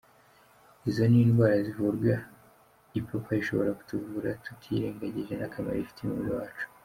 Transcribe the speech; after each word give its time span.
Izo 0.89 1.03
ni 1.07 1.19
indwara 1.25 1.55
zivurwa 1.67 2.13
ipapayi 2.99 3.39
ishobora 3.41 3.77
kutuvura 3.79 4.29
tutirengagije 4.43 5.33
n’akamaro 5.35 5.77
ifitiye 5.81 6.07
umubiri 6.09 6.33
wacu. 6.39 6.65